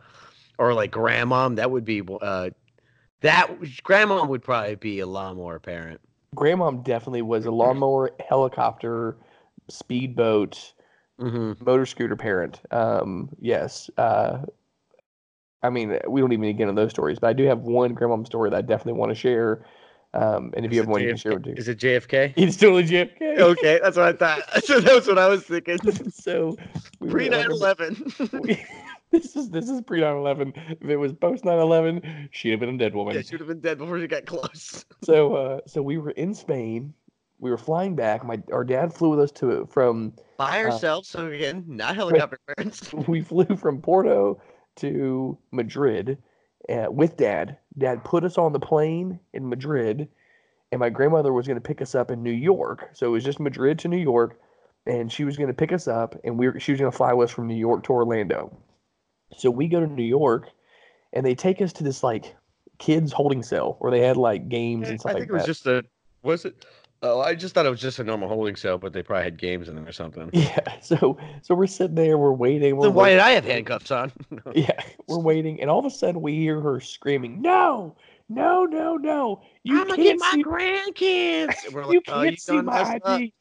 [0.59, 1.49] Or like grandma.
[1.51, 2.51] that would be uh
[3.23, 3.51] that
[3.83, 6.01] grandma would probably be a lawnmower parent.
[6.35, 9.17] Grandma definitely was a lawnmower, helicopter,
[9.69, 10.73] speedboat,
[11.19, 11.65] Mm-hmm.
[11.65, 12.61] motor scooter parent.
[12.71, 13.91] Um, yes.
[13.97, 14.43] Uh,
[15.63, 18.27] I mean, we don't even get into those stories, but I do have one grandmom
[18.27, 19.65] story that I definitely want to share.
[20.17, 21.55] Um, and if you have one, you can share with too.
[21.57, 22.33] Is it JFK?
[22.37, 23.39] It's totally JFK.
[23.39, 24.65] okay, that's what I thought.
[24.65, 25.79] So that's what I was thinking.
[26.11, 26.57] so
[27.01, 28.59] we Pre like, 9/11.
[29.11, 30.55] this is this is pre 9/11.
[30.81, 33.15] If it was post 9/11, she'd have been a dead woman.
[33.15, 34.85] Yeah, she would have been dead before she got close.
[35.05, 36.95] So uh, so we were in Spain.
[37.39, 38.25] We were flying back.
[38.25, 42.39] My our dad flew with us to from By Uh, ourselves, so again, not helicopter
[42.57, 42.91] parents.
[43.07, 44.41] we flew from Porto
[44.77, 46.17] to Madrid
[46.69, 47.59] uh, with dad.
[47.79, 50.09] Dad put us on the plane in Madrid,
[50.73, 52.91] and my grandmother was going to pick us up in New York.
[52.93, 54.41] So it was just Madrid to New York,
[54.87, 56.97] and she was going to pick us up, and we were, she was going to
[56.97, 58.57] fly with us from New York to Orlando.
[59.37, 60.49] So we go to New York,
[61.13, 62.35] and they take us to this like
[62.79, 65.33] kids holding cell where they had like games and stuff like that.
[65.33, 65.83] I like think it was that.
[65.83, 65.85] just a.
[66.23, 66.65] Was it?
[67.03, 69.37] Oh, I just thought it was just a normal holding cell, but they probably had
[69.39, 70.31] games in them or something.
[70.33, 70.81] yeah.
[70.81, 72.77] So so we're sitting there, we're waiting.
[72.77, 73.19] We're Then why waiting.
[73.19, 74.13] did I have handcuffs on?
[74.55, 77.97] Yeah, we're waiting, and all of a sudden we hear her screaming, "No,
[78.29, 79.43] no, no, no!
[79.63, 81.65] You I'm gonna get can't my see, grandkids.
[81.67, 83.01] And we're you like, oh, can't you see my messed.
[83.05, 83.35] ID."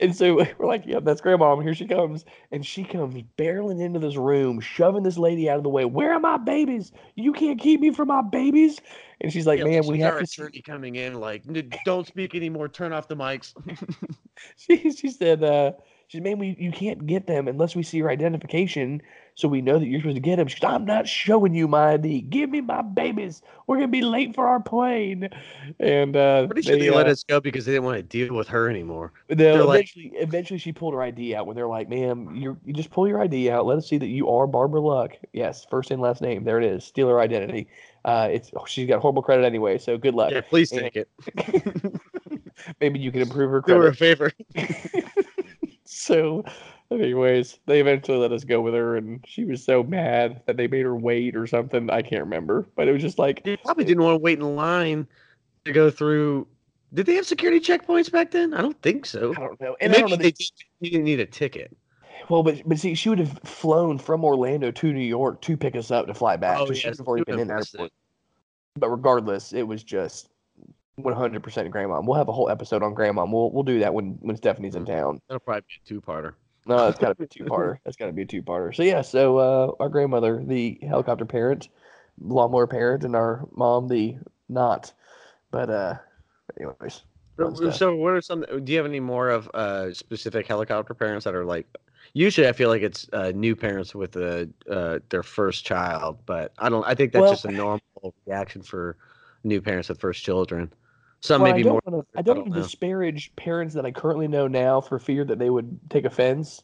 [0.00, 1.56] And so we're like, "Yeah, that's grandma.
[1.60, 5.62] Here she comes!" And she comes barreling into this room, shoving this lady out of
[5.62, 5.84] the way.
[5.84, 6.92] Where are my babies?
[7.14, 8.80] You can't keep me from my babies.
[9.20, 11.44] And she's like, Yeah, "Man, we have to." see-" attorney coming in like,
[11.84, 12.68] don't speak anymore.
[12.68, 13.54] Turn off the mics.
[14.56, 15.72] She she said, uh,
[16.08, 19.02] "She said, man, we you can't get them unless we see your identification,
[19.34, 21.66] so we know that you're supposed to get them." She goes, "I'm not showing you
[21.68, 22.22] my ID.
[22.22, 23.42] Give me my babies.
[23.66, 25.28] We're gonna be late for our plane."
[25.80, 28.34] And uh, Pretty sure they, let uh, us go because they didn't want to deal
[28.34, 29.12] with her anymore.
[29.28, 31.46] no, they're like- eventually, eventually, she pulled her ID out.
[31.46, 33.66] When they're like, "Ma'am, you you just pull your ID out.
[33.66, 35.12] Let us see that you are Barbara Luck.
[35.32, 36.44] Yes, first and last name.
[36.44, 36.84] There it is.
[36.84, 37.68] Steal her identity.
[38.04, 40.30] Uh, it's oh, she's got horrible credit anyway, so good luck.
[40.30, 41.08] Yeah, please and- take it.
[42.80, 43.80] Maybe you can improve her credit.
[43.80, 44.32] Do her a favor.
[45.94, 46.44] so
[46.90, 50.66] anyways they eventually let us go with her and she was so mad that they
[50.66, 53.84] made her wait or something i can't remember but it was just like They probably
[53.84, 55.06] eh didn't want to wait in line
[55.64, 56.46] to go through
[56.92, 58.54] Did they have security checkpoints back then?
[58.54, 59.32] I don't think so.
[59.36, 59.76] I don't know.
[59.80, 60.16] And I Maybe don't know.
[60.22, 60.50] they did.
[60.80, 61.76] You didn't need a ticket.
[62.28, 65.74] Well, but but see, she would have flown from Orlando to New York to pick
[65.76, 66.58] us up to fly back.
[66.60, 67.92] Oh, so she yes, would have already been in the airport.
[68.76, 70.30] But regardless, it was just
[70.98, 72.00] 100% grandma.
[72.02, 73.24] We'll have a whole episode on grandma.
[73.24, 74.86] We'll we'll do that when when Stephanie's in Mhm.
[74.86, 75.20] town.
[75.28, 76.34] That'll probably be a two-parter.
[76.66, 77.76] No, it's got to be a two-parter.
[77.84, 78.74] That's got to be a two-parter.
[78.74, 81.68] So yeah, so uh, our grandmother, the helicopter parent,
[82.22, 84.16] lawnmower parent, and our mom, the
[84.48, 84.90] not.
[85.50, 85.94] But uh,
[86.58, 87.02] anyways,
[87.76, 88.46] So, what are some?
[88.64, 91.66] Do you have any more of uh, specific helicopter parents that are like?
[92.14, 96.52] Usually, I feel like it's uh, new parents with uh, uh, their first child, but
[96.58, 96.86] I don't.
[96.86, 98.96] I think that's Well- just a normal reaction for
[99.42, 100.72] new parents with first children.
[101.24, 101.80] Some Well, maybe I more.
[101.80, 104.80] don't wanna, I I don't don't want to disparage parents that I currently know now
[104.80, 106.62] for fear that they would take offense.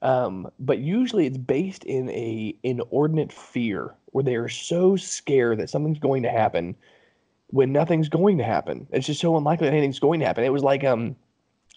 [0.00, 5.70] Um, but usually it's based in a inordinate fear where they are so scared that
[5.70, 6.76] something's going to happen
[7.48, 8.88] when nothing's going to happen.
[8.92, 10.44] It's just so unlikely that anything's going to happen.
[10.44, 11.16] It was like um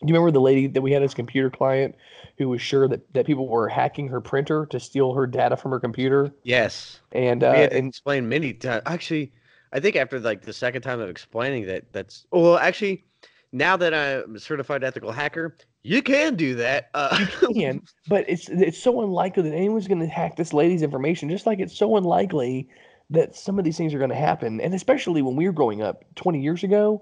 [0.02, 1.96] do you remember the lady that we had as a computer client
[2.38, 5.72] who was sure that, that people were hacking her printer to steal her data from
[5.72, 6.34] her computer?
[6.44, 8.84] Yes, And we uh, and explain many times.
[8.86, 9.34] Actually,
[9.76, 13.04] I think after like the second time of explaining that, that's well, actually,
[13.52, 16.90] now that I'm a certified ethical hacker, you can do that.
[16.94, 21.30] Uh, can, but it's it's so unlikely that anyone's going to hack this lady's information.
[21.30, 22.70] Just like it's so unlikely
[23.10, 25.82] that some of these things are going to happen, and especially when we were growing
[25.82, 27.02] up 20 years ago,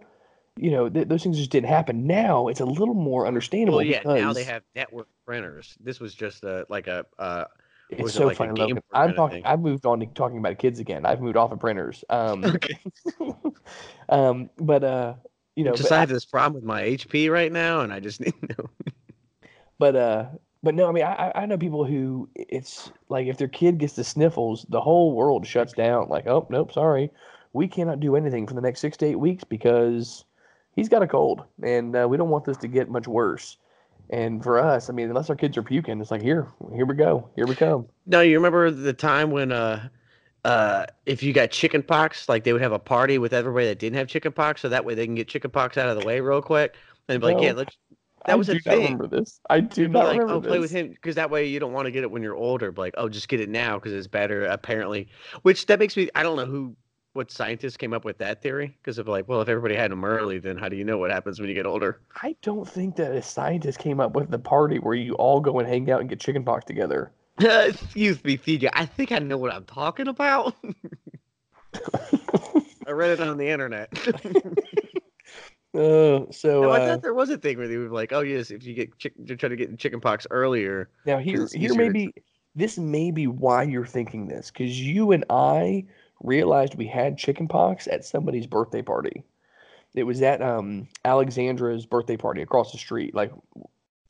[0.57, 2.07] you know, th- those things just didn't happen.
[2.07, 5.77] Now it's a little more understandable well, yeah, now they have network printers.
[5.79, 7.05] This was just a like a.
[7.19, 7.45] Uh,
[7.93, 8.59] it's was it so like funny.
[8.59, 8.79] Logan.
[8.93, 9.45] I'm talking.
[9.45, 11.05] I've moved on to talking about kids again.
[11.05, 12.03] I've moved off of printers.
[12.09, 12.77] Um, okay.
[14.09, 15.13] um, but uh,
[15.55, 18.19] you know, just I have this problem with my HP right now, and I just
[18.25, 18.69] need to know.
[19.79, 20.25] But uh,
[20.61, 23.77] but no, I mean, I I- I know people who it's like if their kid
[23.77, 26.09] gets the sniffles, the whole world shuts down.
[26.09, 27.11] Like, oh nope, sorry,
[27.53, 30.25] we cannot do anything for the next six to eight weeks because
[30.75, 33.57] he's got a cold, and uh, we don't want this to get much worse.
[34.09, 36.95] And for us, I mean, unless our kids are puking, it's like here, here we
[36.95, 37.87] go, here we come.
[38.05, 39.87] No, you remember the time when uh,
[40.45, 43.79] uh, if you got chicken pox, like they would have a party with everybody that
[43.79, 46.05] didn't have chicken pox, so that way they can get chicken pox out of the
[46.05, 46.75] way real quick,
[47.07, 47.77] and be like, yeah, let's.
[48.25, 48.83] That I was a do not thing.
[48.83, 49.41] remember this.
[49.49, 50.49] I do not like, remember oh, this.
[50.49, 52.71] play with him because that way you don't want to get it when you're older.
[52.71, 54.45] But like, oh, just get it now because it's better.
[54.45, 55.09] Apparently,
[55.41, 56.09] which that makes me.
[56.15, 56.75] I don't know who,
[57.13, 60.03] what scientists came up with that theory because of like, well, if everybody had them
[60.03, 62.01] early, then how do you know what happens when you get older?
[62.21, 65.59] I don't think that a scientist came up with the party where you all go
[65.59, 67.11] and hang out and get chickenpox together.
[67.39, 68.69] Excuse me, CJ.
[68.73, 70.55] I think I know what I'm talking about.
[72.85, 73.89] I read it on the internet.
[75.75, 78.19] Uh, so no, I uh, thought there was a thing where they were like, oh
[78.19, 80.91] yes, if you get chick- you're trying to get chicken pox earlier.
[81.03, 82.13] Now here, here easier may to- be
[82.53, 85.85] this may be why you're thinking this, because you and I
[86.23, 89.23] realized we had chickenpox at somebody's birthday party.
[89.93, 93.13] It was at um Alexandra's birthday party across the street.
[93.13, 93.31] Like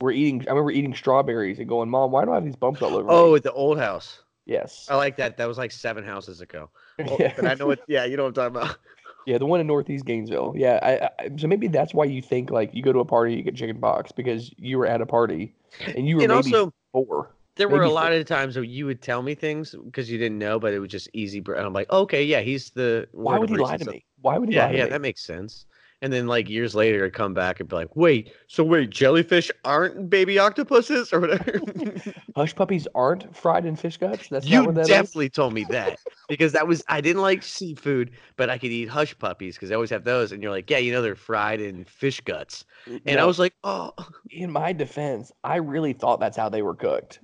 [0.00, 2.82] we're eating, I remember eating strawberries and going, "Mom, why do I have these bumps
[2.82, 4.20] all over Oh, me?" at the old house.
[4.46, 5.36] Yes, I like that.
[5.38, 6.70] That was like seven houses ago.
[7.00, 7.80] Oh, yeah, I know what.
[7.88, 8.78] Yeah, you know what I'm talking about.
[9.26, 10.54] yeah, the one in Northeast Gainesville.
[10.56, 13.34] Yeah, I, I, so maybe that's why you think like you go to a party,
[13.34, 15.54] you get chickenpox because you were at a party
[15.96, 17.30] and you were and maybe also, four.
[17.56, 20.18] There were a maybe lot of times where you would tell me things because you
[20.18, 21.38] didn't know, but it was just easy.
[21.38, 23.08] And I'm like, okay, yeah, he's the.
[23.12, 24.04] Why would he lie to me?
[24.20, 25.66] Why would he Yeah, lie to yeah, that makes sense.
[26.02, 29.50] And then like years later, I'd come back and be like, wait, so wait, jellyfish
[29.64, 31.62] aren't baby octopuses or whatever.
[32.36, 34.28] Hush puppies aren't fried in fish guts.
[34.28, 35.18] That's not you what that is?
[35.18, 38.88] definitely told me that because that was I didn't like seafood, but I could eat
[38.88, 40.32] hush puppies because I always have those.
[40.32, 42.64] And you're like, yeah, you know they're fried in fish guts,
[43.06, 43.92] and I was like, oh,
[44.30, 47.20] in my defense, I really thought that's how they were cooked,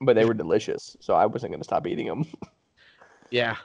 [0.00, 2.24] but they were delicious, so I wasn't going to stop eating them.
[3.30, 3.56] yeah.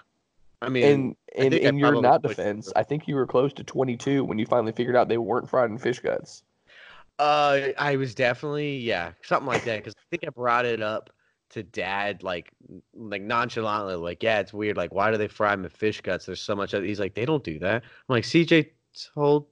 [0.62, 4.24] I mean, And in, in your not defense, I think you were close to 22
[4.24, 6.44] when you finally figured out they weren't fried in fish guts.
[7.19, 11.10] uh, I was definitely yeah, something like that because I think I brought it up
[11.50, 12.52] to dad like
[12.94, 14.77] like nonchalantly, like, yeah, it's weird.
[14.77, 16.25] Like, why do they fry them in fish guts?
[16.25, 16.73] There's so much.
[16.73, 17.83] Of, he's like, they don't do that.
[17.83, 18.69] I'm like, CJ
[19.13, 19.48] told.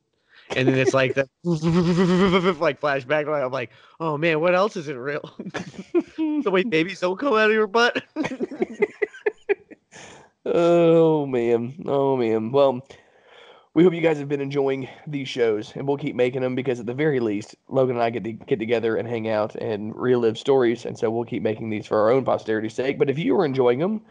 [0.55, 1.27] And then it's like the
[2.59, 3.43] like flashback.
[3.43, 5.33] I'm like, oh man, what else isn't real?
[6.41, 8.01] so way babies don't come out of your butt.
[10.45, 12.51] Oh man, oh man.
[12.51, 12.85] Well,
[13.73, 16.81] we hope you guys have been enjoying these shows, and we'll keep making them because
[16.81, 19.95] at the very least, Logan and I get to get together and hang out and
[19.95, 22.99] relive stories, and so we'll keep making these for our own posterity's sake.
[22.99, 24.01] But if you are enjoying them,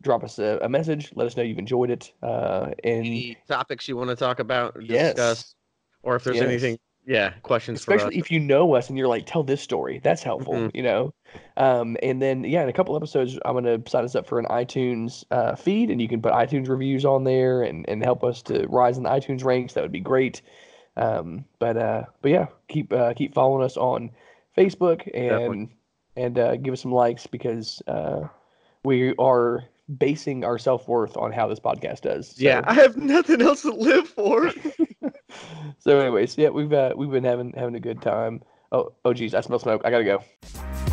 [0.00, 1.12] drop us a, a message.
[1.14, 2.10] Let us know you've enjoyed it.
[2.22, 5.14] Uh, and Any topics you want to talk about, or Yes.
[5.14, 5.54] discuss,
[6.02, 6.48] or if there's Yes.
[6.48, 8.00] anything, yeah, questions for us.
[8.00, 10.00] especially if you know us and you're like, tell this story.
[10.02, 10.70] That's helpful, Mhm.
[10.72, 11.12] you know.
[11.56, 14.46] Um, and then yeah, in a couple episodes, I'm gonna sign us up for an
[14.46, 18.42] iTunes uh, feed, and you can put iTunes reviews on there and and help us
[18.42, 19.74] to rise in the iTunes ranks.
[19.74, 20.42] That would be great.
[20.96, 24.10] Um, but uh, but yeah, keep uh, keep following us on
[24.56, 25.76] Facebook and Definitely.
[26.16, 28.28] and uh, give us some likes because uh,
[28.84, 29.64] we are
[29.98, 32.28] basing our self worth on how this podcast does.
[32.28, 34.50] So, Yeah, I have nothing else to live for.
[35.78, 38.42] so anyways, yeah, we've uh, we've been having having a good time.
[38.70, 39.82] Oh oh geez, I smell smoke.
[39.84, 40.91] I gotta go.